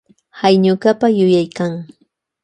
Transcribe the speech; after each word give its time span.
Hay 0.39 0.53
ñukapa 0.63 1.07
yuyaykan. 1.17 1.71